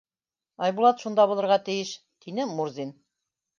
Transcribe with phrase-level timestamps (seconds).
[0.67, 1.93] Айбулат шунда булырға тейеш,—
[2.27, 2.99] тине Мурзин.